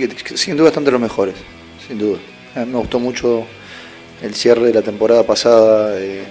Difícil, 0.00 0.24
que- 0.24 0.36
sin 0.38 0.56
duda 0.56 0.68
están 0.68 0.84
de 0.84 0.90
los 0.90 1.00
mejores, 1.00 1.34
sin 1.86 1.98
duda. 1.98 2.18
Me 2.54 2.78
gustó 2.78 2.98
mucho 2.98 3.44
el 4.22 4.34
cierre 4.34 4.68
de 4.68 4.72
la 4.72 4.80
temporada 4.80 5.22
pasada, 5.22 6.00
eh, 6.00 6.22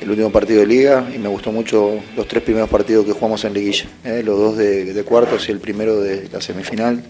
el 0.00 0.10
último 0.10 0.32
partido 0.32 0.60
de 0.60 0.66
liga, 0.66 1.08
y 1.14 1.18
me 1.18 1.28
gustó 1.28 1.52
mucho 1.52 2.00
los 2.16 2.26
tres 2.26 2.42
primeros 2.42 2.68
partidos 2.68 3.06
que 3.06 3.12
jugamos 3.12 3.44
en 3.44 3.54
liguilla, 3.54 3.84
eh, 4.04 4.22
los 4.24 4.36
dos 4.36 4.56
de, 4.56 5.00
cuartos 5.04 5.48
y 5.48 5.52
el 5.52 5.60
primero 5.60 6.00
de 6.00 6.28
la 6.32 6.40
semifinal. 6.40 7.00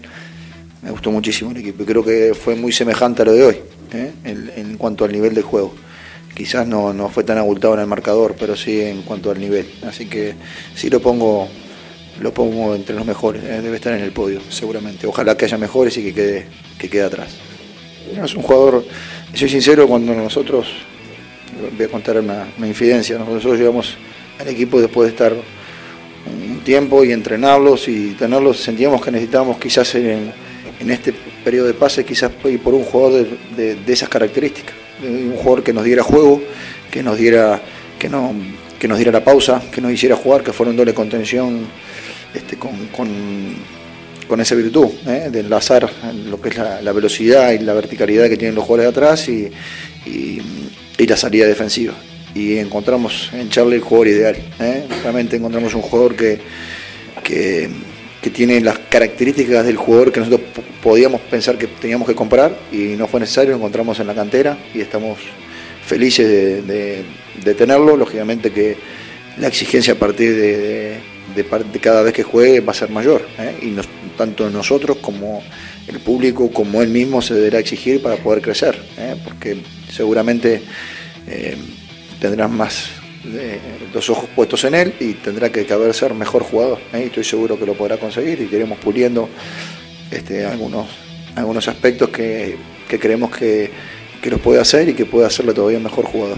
Me 0.83 0.91
gustó 0.91 1.09
muchísimo 1.11 1.49
el 1.51 1.57
equipo 1.57 1.81
y 1.81 1.85
creo 1.87 2.03
que 2.05 2.33
fue 2.35 2.55
muy 2.55 2.71
semejante 2.71 3.23
a 3.23 3.25
lo 3.25 3.33
de 3.33 3.45
hoy, 3.45 3.57
eh, 3.93 4.11
en, 4.25 4.51
en 4.55 4.77
cuanto 4.77 5.05
al 5.05 5.11
nivel 5.11 5.33
de 5.33 5.41
juego. 5.41 5.73
Quizás 6.35 6.67
no, 6.67 6.93
no 6.93 7.09
fue 7.09 7.23
tan 7.23 7.39
abultado 7.39 7.73
en 7.73 7.79
el 7.79 7.87
marcador, 7.87 8.35
pero 8.39 8.55
sí 8.55 8.79
en 8.79 9.01
cuanto 9.01 9.31
al 9.31 9.39
nivel. 9.39 9.67
Así 9.87 10.05
que 10.05 10.35
sí 10.75 10.89
lo 10.91 11.01
pongo 11.01 11.47
lo 12.19 12.33
pongo 12.33 12.75
entre 12.75 12.95
los 12.95 13.05
mejores, 13.05 13.43
eh, 13.43 13.61
debe 13.61 13.77
estar 13.77 13.93
en 13.93 14.01
el 14.03 14.11
podio, 14.11 14.41
seguramente. 14.49 15.07
Ojalá 15.07 15.35
que 15.37 15.45
haya 15.45 15.57
mejores 15.57 15.97
y 15.97 16.03
que 16.03 16.13
quede, 16.13 16.45
que 16.77 16.89
quede 16.89 17.03
atrás. 17.03 17.29
No, 18.15 18.25
es 18.25 18.35
un 18.35 18.41
jugador, 18.43 18.85
soy 19.33 19.49
sincero, 19.49 19.87
cuando 19.87 20.13
nosotros, 20.13 20.67
voy 21.77 21.85
a 21.85 21.89
contar 21.89 22.19
una, 22.19 22.47
infidencia, 22.65 23.17
nosotros 23.17 23.57
llegamos 23.57 23.95
al 24.39 24.47
equipo 24.47 24.79
después 24.81 25.07
de 25.07 25.11
estar 25.11 25.33
un 25.33 26.59
tiempo 26.61 27.03
y 27.03 27.11
entrenarlos 27.11 27.87
y 27.87 28.11
tenerlos, 28.11 28.57
sentíamos 28.59 29.01
que 29.03 29.11
necesitábamos 29.11 29.57
quizás 29.57 29.93
en, 29.95 30.31
en 30.79 30.91
este 30.91 31.13
periodo 31.43 31.67
de 31.67 31.73
pase, 31.73 32.03
quizás 32.03 32.31
ir 32.45 32.59
por 32.61 32.73
un 32.73 32.83
jugador 32.83 33.27
de, 33.55 33.75
de- 33.75 33.93
esas 33.93 34.09
características, 34.09 34.75
un 35.01 35.35
jugador 35.37 35.63
que 35.63 35.73
nos 35.73 35.83
diera 35.83 36.03
juego, 36.03 36.41
que 36.91 37.01
nos 37.03 37.17
diera, 37.17 37.61
que 37.97 38.09
no, 38.09 38.33
que 38.79 38.87
nos 38.87 38.97
diera 38.97 39.11
la 39.11 39.23
pausa, 39.23 39.61
que 39.71 39.81
nos 39.81 39.91
hiciera 39.91 40.15
jugar, 40.15 40.43
que 40.43 40.51
fuera 40.53 40.71
un 40.71 40.77
doble 40.77 40.93
contención 40.93 41.67
este, 42.33 42.57
con, 42.57 42.71
con, 42.87 43.07
con 44.27 44.39
esa 44.41 44.55
virtud 44.55 44.87
¿eh? 45.07 45.29
de 45.31 45.39
enlazar 45.41 45.89
lo 46.29 46.39
que 46.41 46.49
es 46.49 46.57
la, 46.57 46.91
velocidad 46.91 47.51
y 47.51 47.59
la 47.59 47.73
verticalidad 47.73 48.29
que 48.29 48.37
tienen 48.37 48.55
los 48.55 48.63
jugadores 48.65 48.85
de 48.93 48.99
atrás 48.99 49.29
y, 49.29 49.49
y- 50.05 50.41
la 51.07 51.15
salida 51.17 51.47
defensiva. 51.47 51.93
Y 52.35 52.57
encontramos 52.57 53.29
en 53.33 53.49
Charlie 53.49 53.75
el 53.77 53.81
jugador 53.81 54.07
ideal. 54.09 54.35
¿eh? 54.59 54.83
Realmente 55.01 55.37
encontramos 55.37 55.73
un 55.73 55.81
jugador 55.81 56.15
que, 56.15 56.39
que, 57.23 57.69
que 58.21 58.29
tiene 58.29 58.59
las 58.61 58.77
características 58.77 59.65
del 59.65 59.77
jugador 59.77 60.11
que 60.11 60.19
nosotros 60.19 60.41
podíamos 60.83 61.21
pensar 61.21 61.57
que 61.57 61.67
teníamos 61.67 62.07
que 62.07 62.15
comprar 62.15 62.55
y 62.71 62.95
no 62.97 63.07
fue 63.07 63.21
necesario, 63.21 63.51
lo 63.51 63.57
encontramos 63.57 63.99
en 63.99 64.07
la 64.07 64.13
cantera 64.13 64.57
y 64.75 64.81
estamos 64.81 65.17
felices 65.85 66.27
de, 66.27 66.61
de- 67.43 67.53
tenerlo. 67.55 67.95
Lógicamente 67.97 68.51
que 68.51 68.75
la 69.37 69.47
exigencia 69.47 69.93
a 69.93 69.97
partir 69.97 70.35
de- 70.35 70.97
de 71.35 71.43
par- 71.43 71.65
de 71.65 71.79
cada 71.79 72.01
vez 72.03 72.13
que 72.13 72.23
juegue 72.23 72.59
va 72.61 72.71
a 72.71 72.75
ser 72.75 72.89
mayor. 72.89 73.27
¿eh? 73.37 73.55
Y 73.61 73.75
tanto 74.17 74.49
nosotros 74.49 74.97
como 74.97 75.41
el 75.87 75.99
público, 75.99 76.51
como 76.51 76.81
él 76.81 76.89
mismo 76.89 77.21
se 77.21 77.33
deberá 77.33 77.59
exigir 77.59 78.01
para 78.01 78.17
poder 78.17 78.41
crecer, 78.41 78.79
¿eh? 78.97 79.15
porque 79.23 79.57
seguramente 79.91 80.61
eh, 81.27 81.57
tendrás 82.19 82.51
más 82.51 82.89
eh, 83.25 83.59
los 83.93 84.09
ojos 84.09 84.29
puestos 84.35 84.63
en 84.65 84.75
él 84.75 84.93
y 84.99 85.13
tendrá 85.13 85.51
que 85.51 85.65
caber 85.65 85.93
ser 85.93 86.13
mejor 86.13 86.43
jugador. 86.43 86.79
Y 86.93 87.03
estoy 87.03 87.23
seguro 87.23 87.57
que 87.57 87.65
lo 87.65 87.73
podrá 87.73 87.97
conseguir 87.97 88.41
y 88.41 88.45
queremos 88.47 88.77
puliendo 88.79 89.29
este, 90.11 90.45
algunos, 90.45 90.87
algunos 91.35 91.67
aspectos 91.67 92.09
que, 92.09 92.55
que 92.87 92.99
creemos 92.99 93.35
que, 93.35 93.71
que 94.21 94.29
los 94.29 94.39
puede 94.41 94.59
hacer 94.59 94.89
y 94.89 94.93
que 94.93 95.05
puede 95.05 95.25
hacerlo 95.25 95.53
todavía 95.53 95.79
mejor 95.79 96.05
jugador. 96.05 96.37